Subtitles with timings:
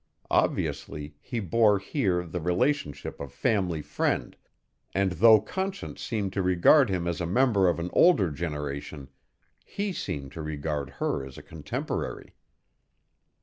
[0.31, 4.35] Obviously he bore, here, the relationship of family friend,
[4.95, 9.09] and though Conscience seemed to regard him as a member of an older generation,
[9.63, 12.33] he seemed to regard her as a contemporary.